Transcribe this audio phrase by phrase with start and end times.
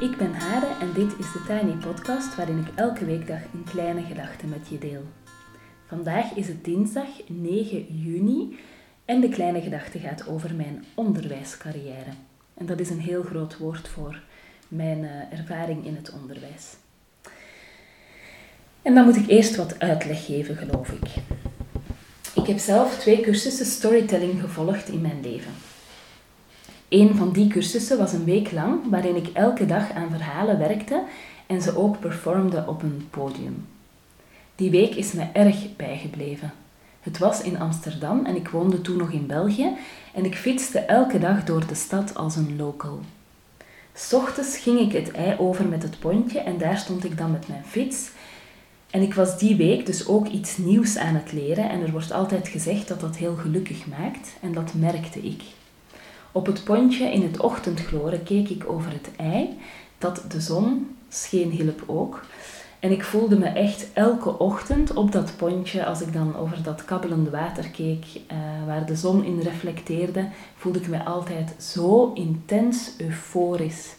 [0.00, 4.02] Ik ben Hade en dit is de Tiny Podcast waarin ik elke weekdag een kleine
[4.02, 5.02] gedachte met je deel.
[5.86, 8.58] Vandaag is het dinsdag 9 juni
[9.04, 12.10] en de kleine gedachte gaat over mijn onderwijscarrière.
[12.54, 14.20] En dat is een heel groot woord voor
[14.68, 16.76] mijn uh, ervaring in het onderwijs.
[18.82, 21.08] En dan moet ik eerst wat uitleg geven, geloof ik.
[22.34, 25.52] Ik heb zelf twee cursussen storytelling gevolgd in mijn leven.
[26.90, 31.02] Een van die cursussen was een week lang, waarin ik elke dag aan verhalen werkte
[31.46, 33.66] en ze ook performde op een podium.
[34.54, 36.52] Die week is me erg bijgebleven.
[37.00, 39.70] Het was in Amsterdam en ik woonde toen nog in België
[40.14, 43.00] en ik fietste elke dag door de stad als een local.
[44.12, 47.48] Ochtends ging ik het ei over met het pontje en daar stond ik dan met
[47.48, 48.10] mijn fiets.
[48.90, 52.12] En ik was die week dus ook iets nieuws aan het leren en er wordt
[52.12, 55.42] altijd gezegd dat dat heel gelukkig maakt en dat merkte ik.
[56.32, 59.58] Op het pontje in het ochtendgloren keek ik over het ei,
[59.98, 62.22] dat de zon scheen hielp ook.
[62.80, 66.84] En ik voelde me echt elke ochtend op dat pontje, als ik dan over dat
[66.84, 72.90] kabbelende water keek, uh, waar de zon in reflecteerde, voelde ik me altijd zo intens
[72.98, 73.94] euforisch.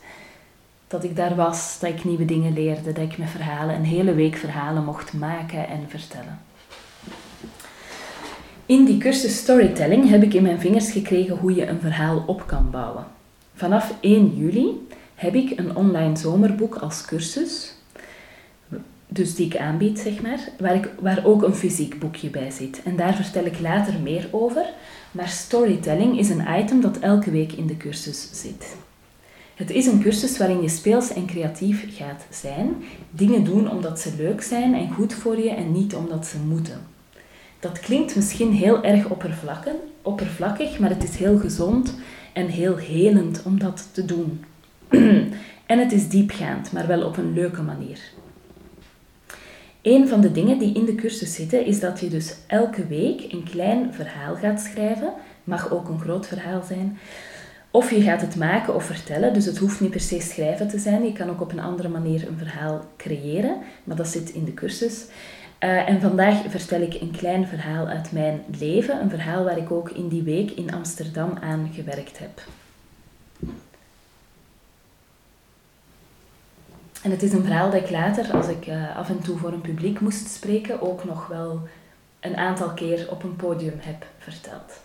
[0.87, 4.13] Dat ik daar was, dat ik nieuwe dingen leerde, dat ik met verhalen, een hele
[4.13, 6.39] week verhalen mocht maken en vertellen.
[8.71, 12.43] In die cursus storytelling heb ik in mijn vingers gekregen hoe je een verhaal op
[12.47, 13.05] kan bouwen.
[13.55, 17.73] Vanaf 1 juli heb ik een online zomerboek als cursus,
[19.07, 22.81] dus die ik aanbied, zeg maar, waar, ik, waar ook een fysiek boekje bij zit.
[22.83, 24.65] En daar vertel ik later meer over,
[25.11, 28.75] maar storytelling is een item dat elke week in de cursus zit.
[29.55, 32.75] Het is een cursus waarin je speels en creatief gaat zijn,
[33.09, 36.90] dingen doen omdat ze leuk zijn en goed voor je en niet omdat ze moeten.
[37.61, 39.05] Dat klinkt misschien heel erg
[40.01, 41.95] oppervlakkig, maar het is heel gezond
[42.33, 44.43] en heel helend om dat te doen.
[45.71, 47.99] en het is diepgaand, maar wel op een leuke manier.
[49.81, 53.31] Een van de dingen die in de cursus zitten is dat je dus elke week
[53.33, 55.13] een klein verhaal gaat schrijven.
[55.43, 56.97] Mag ook een groot verhaal zijn.
[57.71, 60.79] Of je gaat het maken of vertellen, dus het hoeft niet per se schrijven te
[60.79, 61.03] zijn.
[61.03, 64.53] Je kan ook op een andere manier een verhaal creëren, maar dat zit in de
[64.53, 65.05] cursus.
[65.63, 69.71] Uh, en vandaag vertel ik een klein verhaal uit mijn leven, een verhaal waar ik
[69.71, 72.41] ook in die week in Amsterdam aan gewerkt heb.
[77.03, 79.53] En het is een verhaal dat ik later, als ik uh, af en toe voor
[79.53, 81.67] een publiek moest spreken, ook nog wel
[82.19, 84.79] een aantal keer op een podium heb verteld.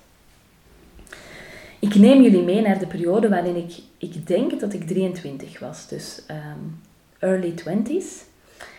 [1.78, 5.88] Ik neem jullie mee naar de periode waarin ik, ik denk dat ik 23 was,
[5.88, 6.80] dus um,
[7.18, 8.35] early 20s.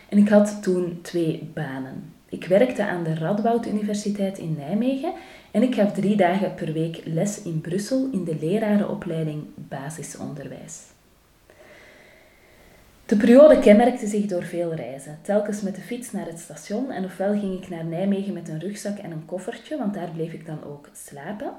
[0.10, 2.14] En ik had toen twee banen.
[2.30, 5.14] Ik werkte aan de Radboud Universiteit in Nijmegen
[5.52, 10.82] en ik gaf drie dagen per week les in Brussel in de lerarenopleiding basisonderwijs.
[13.06, 17.06] De periode kenmerkte zich door veel reizen, telkens met de fiets naar het station en
[17.06, 20.46] ofwel ging ik naar Nijmegen met een rugzak en een koffertje, want daar bleef ik
[20.46, 21.52] dan ook slapen,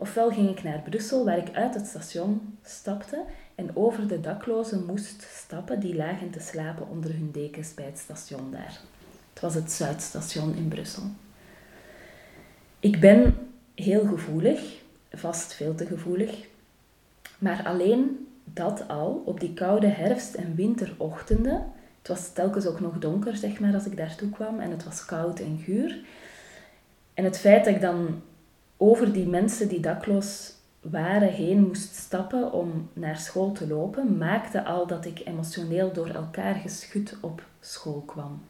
[0.00, 3.22] ofwel ging ik naar Brussel waar ik uit het station stapte
[3.54, 7.98] en over de daklozen moest stappen die lagen te slapen onder hun dekens bij het
[7.98, 8.80] station daar.
[9.32, 11.02] Het was het Zuidstation in Brussel.
[12.80, 13.36] Ik ben
[13.74, 14.60] heel gevoelig,
[15.12, 16.46] vast veel te gevoelig,
[17.38, 21.66] maar alleen dat al op die koude herfst- en winterochtenden.
[21.98, 25.04] Het was telkens ook nog donker, zeg maar, als ik daartoe kwam en het was
[25.04, 25.98] koud en guur.
[27.14, 28.22] En het feit dat ik dan
[28.82, 34.64] over die mensen die dakloos waren heen moest stappen om naar school te lopen, maakte
[34.64, 38.42] al dat ik emotioneel door elkaar geschud op school kwam.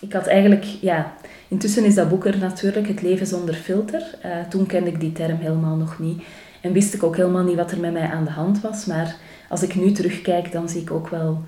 [0.00, 1.14] Ik had eigenlijk, ja,
[1.48, 4.18] intussen is dat boek er natuurlijk, Het leven zonder filter.
[4.24, 6.22] Uh, toen kende ik die term helemaal nog niet
[6.60, 8.84] en wist ik ook helemaal niet wat er met mij aan de hand was.
[8.84, 9.16] Maar
[9.48, 11.42] als ik nu terugkijk, dan zie ik ook wel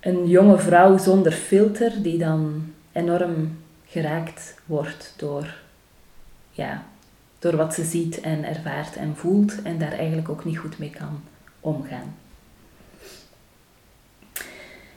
[0.00, 5.54] een jonge vrouw zonder filter die dan enorm geraakt wordt door
[6.50, 6.84] ja,
[7.44, 10.90] door wat ze ziet en ervaart en voelt en daar eigenlijk ook niet goed mee
[10.90, 11.20] kan
[11.60, 12.14] omgaan.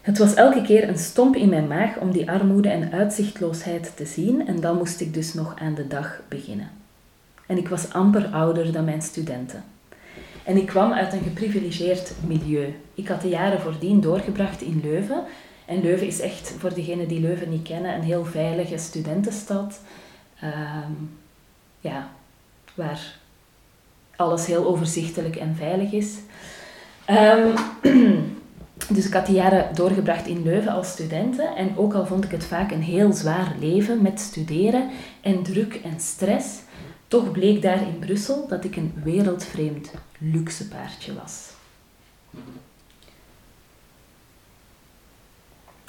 [0.02, 4.06] Het was elke keer een stomp in mijn maag om die armoede en uitzichtloosheid te
[4.06, 6.70] zien en dan moest ik dus nog aan de dag beginnen.
[7.48, 9.64] En ik was amper ouder dan mijn studenten.
[10.44, 12.76] En ik kwam uit een geprivilegeerd milieu.
[12.94, 15.24] Ik had de jaren voordien doorgebracht in Leuven.
[15.66, 19.80] En Leuven is echt, voor degenen die Leuven niet kennen, een heel veilige studentenstad.
[20.40, 20.92] Ehm,
[21.80, 22.10] ja,
[22.78, 23.20] waar
[24.16, 26.16] alles heel overzichtelijk en veilig is.
[27.06, 27.56] Ehm,
[28.96, 32.32] dus ik had die jaren doorgebracht in Leuven als studenten en ook al vond ik
[32.32, 34.90] het vaak een heel zwaar leven met studeren
[35.22, 36.48] en druk en stress,
[37.08, 41.50] toch bleek daar in Brussel dat ik een wereldvreemd luxepaardje was.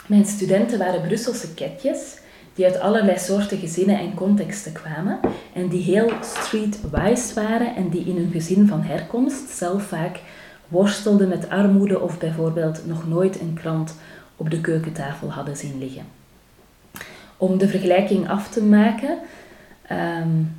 [0.06, 2.16] Mijn studenten waren Brusselse ketjes
[2.58, 5.20] die uit allerlei soorten gezinnen en contexten kwamen
[5.52, 10.20] en die heel streetwise waren en die in hun gezin van herkomst zelf vaak
[10.68, 13.94] worstelden met armoede of bijvoorbeeld nog nooit een krant
[14.36, 16.02] op de keukentafel hadden zien liggen.
[17.36, 19.18] Om de vergelijking af te maken,
[19.92, 20.56] um,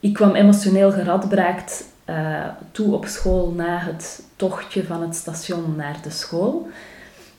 [0.00, 5.96] ik kwam emotioneel geradbraakt uh, toe op school na het tochtje van het station naar
[6.02, 6.68] de school.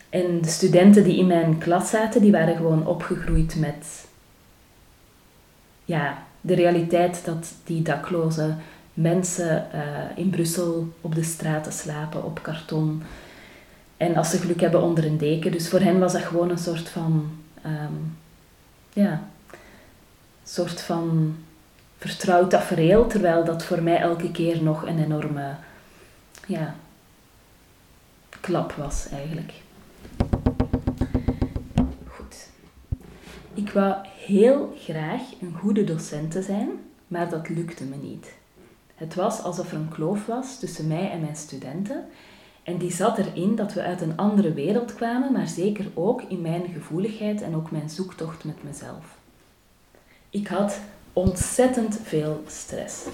[0.10, 4.08] En de studenten die in mijn klas zaten, die waren gewoon opgegroeid met
[5.86, 8.54] ja, de realiteit dat die dakloze
[8.94, 9.82] mensen uh,
[10.16, 13.04] in Brussel op de straten slapen, op karton.
[13.98, 15.52] En als ze geluk hebben onder een deken.
[15.52, 17.32] Dus voor hen was dat gewoon een soort van,
[17.66, 18.18] um,
[18.94, 19.24] ja,
[20.44, 21.36] soort van
[21.98, 23.08] vertrouwd tafereel.
[23.08, 25.56] Terwijl dat voor mij elke keer nog een enorme,
[26.48, 26.76] ja,
[28.42, 29.54] klap was eigenlijk.
[33.60, 33.96] Ik wou
[34.26, 36.70] heel graag een goede docent zijn,
[37.08, 38.34] maar dat lukte me niet.
[38.96, 42.06] Het was alsof er een kloof was tussen mij en mijn studenten.
[42.64, 46.42] En die zat erin dat we uit een andere wereld kwamen, maar zeker ook in
[46.42, 49.18] mijn gevoeligheid en ook mijn zoektocht met mezelf.
[50.30, 50.80] Ik had
[51.14, 53.06] ontzettend veel stress.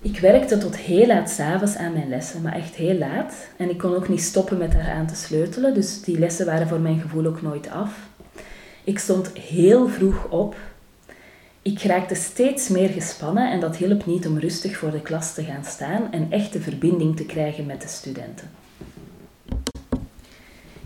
[0.00, 3.34] Ik werkte tot heel laat s'avonds aan mijn lessen, maar echt heel laat.
[3.56, 6.80] En ik kon ook niet stoppen met daaraan te sleutelen, dus die lessen waren voor
[6.80, 8.08] mijn gevoel ook nooit af.
[8.84, 10.56] Ik stond heel vroeg op.
[11.62, 15.44] Ik raakte steeds meer gespannen en dat hielp niet om rustig voor de klas te
[15.44, 18.50] gaan staan en echte verbinding te krijgen met de studenten.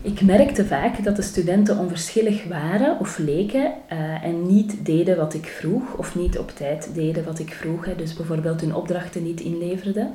[0.03, 5.33] Ik merkte vaak dat de studenten onverschillig waren of leken uh, en niet deden wat
[5.33, 9.23] ik vroeg, of niet op tijd deden wat ik vroeg, hè, dus bijvoorbeeld hun opdrachten
[9.23, 10.13] niet inleverden.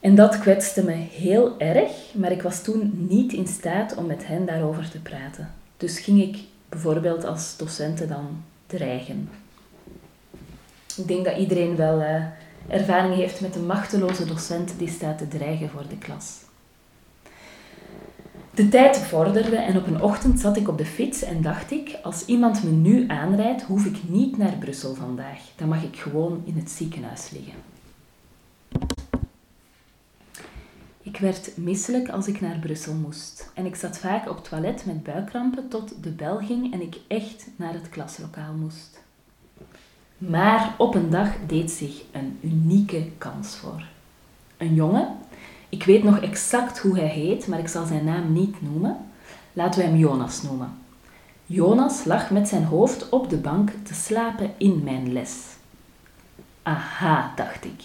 [0.00, 4.26] En dat kwetste me heel erg, maar ik was toen niet in staat om met
[4.26, 5.50] hen daarover te praten.
[5.76, 6.38] Dus ging ik
[6.68, 9.28] bijvoorbeeld als docenten dan dreigen.
[10.96, 12.24] Ik denk dat iedereen wel uh,
[12.68, 16.43] ervaring heeft met een machteloze docent die staat te dreigen voor de klas.
[18.54, 21.98] De tijd vorderde en op een ochtend zat ik op de fiets en dacht ik,
[22.02, 25.40] als iemand me nu aanrijdt, hoef ik niet naar Brussel vandaag.
[25.56, 27.54] Dan mag ik gewoon in het ziekenhuis liggen.
[31.02, 33.50] Ik werd misselijk als ik naar Brussel moest.
[33.54, 37.46] En ik zat vaak op toilet met buikkrampen tot de bel ging en ik echt
[37.56, 39.02] naar het klaslokaal moest.
[40.18, 43.84] Maar op een dag deed zich een unieke kans voor.
[44.56, 45.08] Een jongen
[45.74, 48.96] ik weet nog exact hoe hij heet, maar ik zal zijn naam niet noemen.
[49.52, 50.72] Laten we hem Jonas noemen.
[51.46, 55.32] Jonas lag met zijn hoofd op de bank te slapen in mijn les.
[56.62, 57.82] Aha, dacht ik.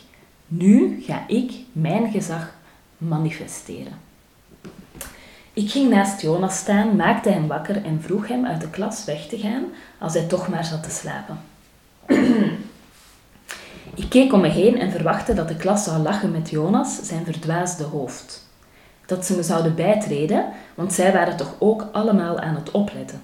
[0.47, 2.53] Nu ga ik mijn gezag
[2.97, 3.93] manifesteren.
[5.53, 9.27] Ik ging naast Jonas staan, maakte hem wakker en vroeg hem uit de klas weg
[9.27, 9.63] te gaan
[9.97, 11.39] als hij toch maar zat te slapen.
[13.99, 17.25] Ik keek om me heen en verwachtte dat de klas zou lachen met Jonas, zijn
[17.25, 18.47] verdwaasde hoofd.
[19.05, 20.45] Dat ze me zouden bijtreden,
[20.75, 23.21] want zij waren toch ook allemaal aan het opletten.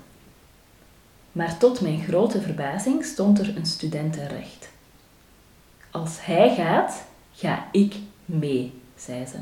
[1.32, 4.70] Maar tot mijn grote verbazing stond er een student recht.
[5.92, 7.96] Als hij gaat, ga ik
[8.26, 9.38] mee, zei ze.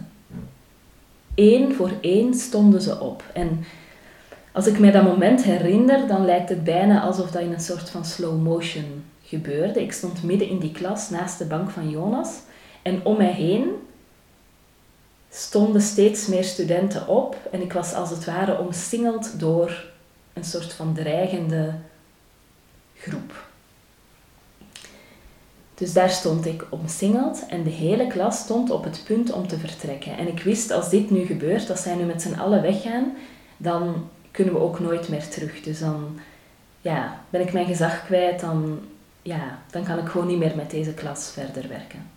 [1.36, 3.24] Eén voor één stonden ze op.
[3.34, 3.66] En
[4.52, 7.90] als ik mij dat moment herinner, dan lijkt het bijna alsof dat in een soort
[7.90, 9.04] van slow motion
[9.34, 9.82] gebeurde.
[9.82, 12.30] Ik stond midden in die klas naast de bank van Jonas
[12.82, 13.72] en om mij heen
[15.30, 19.86] stonden steeds meer studenten op en ik was als het ware omsingeld door
[20.34, 21.74] een soort van dreigende
[22.98, 23.52] groep.
[25.74, 29.58] Dus daar stond ik omsingeld en de hele klas stond op het punt om te
[29.58, 30.18] vertrekken.
[30.18, 33.14] En ik wist, als dit nu gebeurt, als zij nu met z'n allen weggaan,
[33.58, 35.62] dan kunnen we ook nooit meer terug.
[35.62, 36.20] Dus dan
[36.82, 38.80] ja, ben ik mijn gezag kwijt, dan
[39.24, 42.10] ja, dan kan ik gewoon niet meer met deze klas verder werken.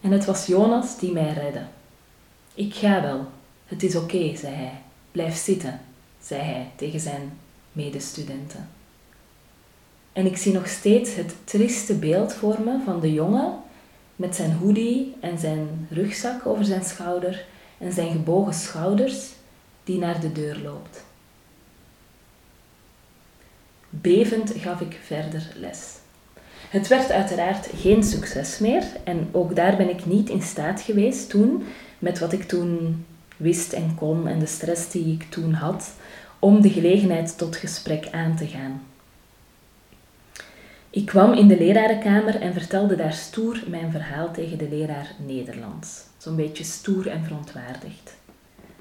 [0.00, 1.62] En het was Jonas die mij redde.
[2.54, 3.26] Ik ga wel,
[3.66, 4.80] het is oké, zei hij.
[5.12, 5.80] Blijf zitten,
[6.22, 7.38] zei hij tegen zijn
[7.72, 8.68] medestudenten.
[10.12, 13.54] En ik zie nog steeds het triste beeld voor me van de jongen
[14.16, 17.44] met zijn hoodie en zijn rugzak over zijn schouder
[17.78, 19.30] en zijn gebogen schouders
[19.84, 21.04] die naar de deur loopt.
[24.00, 25.96] Bevend gaf ik verder les.
[26.68, 31.30] Het werd uiteraard geen succes meer en ook daar ben ik niet in staat geweest
[31.30, 31.64] toen,
[31.98, 33.04] met wat ik toen
[33.36, 35.92] wist en kon en de stress die ik toen had,
[36.38, 38.82] om de gelegenheid tot gesprek aan te gaan.
[40.90, 46.00] Ik kwam in de lerarenkamer en vertelde daar stoer mijn verhaal tegen de leraar Nederlands.
[46.18, 48.16] Zo'n beetje stoer en verontwaardigd.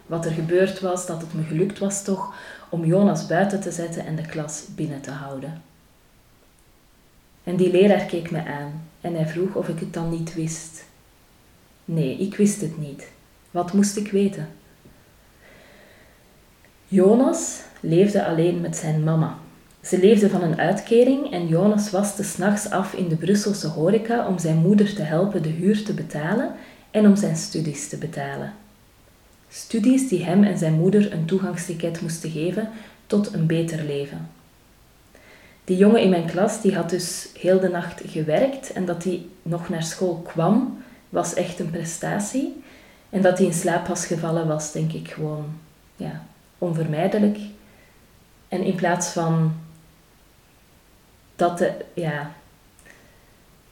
[0.05, 2.33] Wat er gebeurd was, dat het me gelukt was toch
[2.71, 5.61] om Jonas buiten te zetten en de klas binnen te houden.
[7.43, 10.83] En die leraar keek me aan en hij vroeg of ik het dan niet wist.
[11.85, 13.07] Nee, ik wist het niet.
[13.51, 14.49] Wat moest ik weten?
[16.87, 19.37] Jonas leefde alleen met zijn mama.
[19.81, 24.39] Ze leefde van een uitkering en Jonas waste s'nachts af in de Brusselse horeca om
[24.39, 26.55] zijn moeder te helpen de huur te betalen
[26.91, 28.53] en om zijn studies te betalen.
[29.53, 32.69] Studies die hem en zijn moeder een toegangsticket moesten geven
[33.07, 34.29] tot een beter leven.
[35.63, 39.25] Die jongen in mijn klas die had dus heel de nacht gewerkt en dat hij
[39.41, 42.63] nog naar school kwam was echt een prestatie.
[43.09, 45.45] En dat hij in slaap was gevallen was denk ik gewoon
[45.95, 46.23] ja,
[46.57, 47.37] onvermijdelijk.
[48.47, 49.53] En in plaats van
[51.35, 52.31] dat de, ja,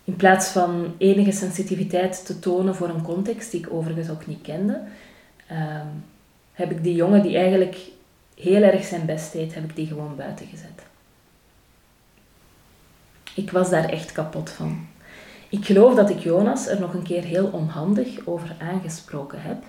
[0.03, 4.41] in plaats van enige sensitiviteit te tonen voor een context die ik overigens ook niet
[4.41, 4.81] kende,
[5.49, 5.87] ehm,
[6.53, 7.77] heb ik die jongen die eigenlijk
[8.35, 10.83] heel erg zijn best deed, heb ik die gewoon buiten gezet.
[13.35, 14.87] Ik was daar echt kapot van.
[15.49, 19.63] Ik geloof dat ik Jonas er nog een keer heel onhandig over aangesproken heb.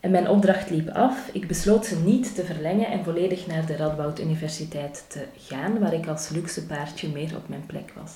[0.00, 1.28] En mijn opdracht liep af.
[1.32, 5.92] Ik besloot ze niet te verlengen en volledig naar de Radboud Universiteit te gaan, waar
[5.92, 8.12] ik als luxe paardje meer op mijn plek was.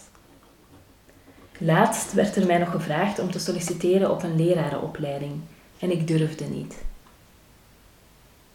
[1.59, 5.41] Laatst werd er mij nog gevraagd om te solliciteren op een lerarenopleiding
[5.81, 6.75] en ik durfde niet.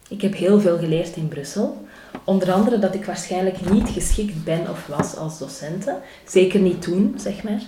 [0.10, 1.86] Ik heb heel veel geleerd in Brussel,
[2.24, 7.14] onder andere dat ik waarschijnlijk niet geschikt ben of was als docente, zeker niet toen,
[7.18, 7.62] zeg maar.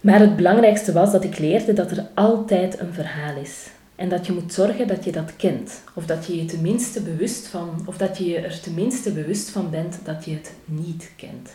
[0.00, 3.66] Maar het belangrijkste was dat ik leerde dat er altijd een verhaal is.
[3.96, 5.82] En dat je moet zorgen dat je dat kent.
[5.94, 9.70] Of dat je je tenminste bewust van, of dat je je er tenminste bewust van
[9.70, 11.50] bent dat je het niet kent.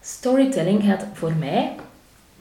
[0.00, 1.74] Storytelling gaat voor mij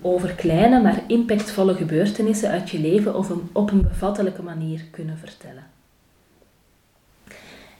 [0.04, 5.64] over kleine maar impactvolle gebeurtenissen uit je leven of op een bevattelijke manier kunnen vertellen.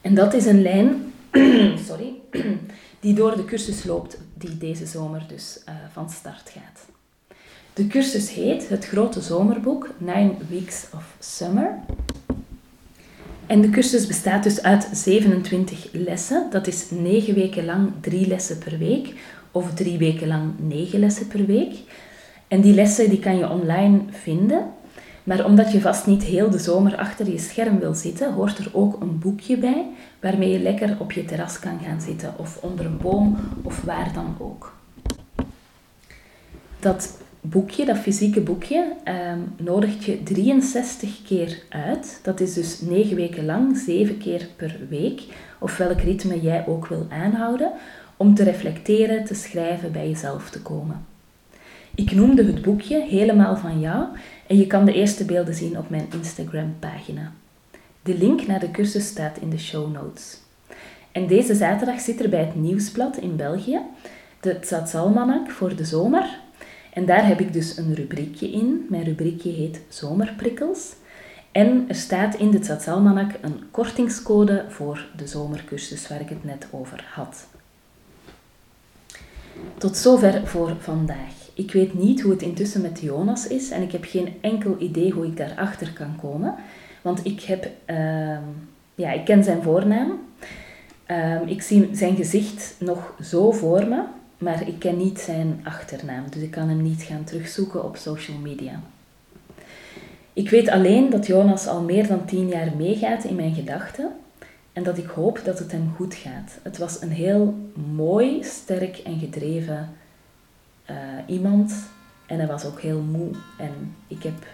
[0.00, 1.12] En dat is een lijn
[1.88, 2.12] sorry,
[3.00, 6.86] die door de cursus loopt, die deze zomer dus uh, van start gaat.
[7.72, 11.78] De cursus heet Het Grote Zomerboek, Nine Weeks of Summer.
[13.46, 16.46] En de cursus bestaat dus uit 27 lessen.
[16.50, 19.14] Dat is 9 weken lang 3 lessen per week
[19.50, 21.74] of 3 weken lang 9 lessen per week.
[22.54, 24.64] En die lessen die kan je online vinden.
[25.24, 28.70] Maar omdat je vast niet heel de zomer achter je scherm wil zitten, hoort er
[28.72, 29.86] ook een boekje bij
[30.20, 34.10] waarmee je lekker op je terras kan gaan zitten of onder een boom of waar
[34.12, 34.72] dan ook.
[36.80, 42.20] Dat boekje, dat fysieke boekje, um, nodigt je 63 keer uit.
[42.22, 45.22] Dat is dus 9 weken lang, 7 keer per week,
[45.58, 47.72] of welk ritme jij ook wil aanhouden,
[48.16, 51.13] om te reflecteren, te schrijven, bij jezelf te komen.
[51.94, 54.06] Ik noemde het boekje helemaal van jou
[54.46, 57.32] en je kan de eerste beelden zien op mijn Instagram-pagina.
[58.02, 60.38] De link naar de cursus staat in de show notes.
[61.12, 63.80] En deze zaterdag zit er bij het Nieuwsblad in België
[64.44, 66.38] de Tzatsalmanak voor de zomer.
[66.92, 68.86] En daar heb ik dus een rubriekje in.
[68.88, 70.92] Mijn rubriekje heet Zomerprikkels.
[71.52, 76.66] En er staat in de Tzatsalmanak een kortingscode voor de zomercursus waar ik het net
[76.70, 77.46] over had.
[79.78, 81.43] Tot zover voor vandaag.
[81.54, 85.10] Ik weet niet hoe het intussen met Jonas is en ik heb geen enkel idee
[85.10, 86.54] hoe ik daarachter kan komen.
[87.02, 88.38] Want ik, heb, uh,
[88.94, 90.18] ja, ik ken zijn voornaam.
[91.10, 94.02] Uh, ik zie zijn gezicht nog zo voor me,
[94.38, 96.24] maar ik ken niet zijn achternaam.
[96.30, 98.80] Dus ik kan hem niet gaan terugzoeken op social media.
[100.32, 104.10] Ik weet alleen dat Jonas al meer dan tien jaar meegaat in mijn gedachten
[104.72, 106.58] en dat ik hoop dat het hem goed gaat.
[106.62, 107.54] Het was een heel
[107.94, 109.88] mooi, sterk en gedreven
[110.90, 111.74] uh, iemand.
[112.26, 113.30] En hij was ook heel moe.
[113.58, 114.46] En ik heb,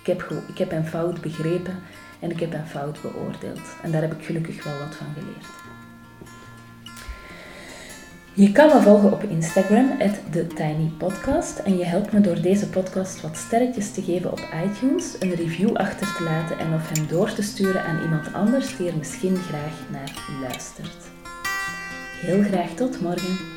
[0.00, 1.74] ik, heb, ik heb hem fout begrepen
[2.20, 3.76] en ik heb hem fout beoordeeld.
[3.82, 5.46] En daar heb ik gelukkig wel wat van geleerd.
[8.36, 9.98] Je kan me volgen op Instagram,
[10.30, 11.58] TheTinyPodcast.
[11.58, 15.76] En je helpt me door deze podcast wat sterretjes te geven op iTunes, een review
[15.76, 19.36] achter te laten en of hem door te sturen aan iemand anders die er misschien
[19.36, 21.04] graag naar luistert.
[22.20, 23.53] Heel graag tot morgen.